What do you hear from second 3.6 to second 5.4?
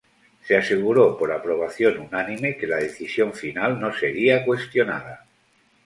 no sería cuestionada.